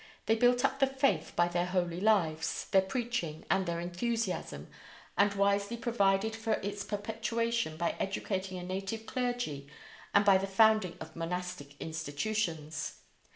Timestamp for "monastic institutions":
11.15-13.01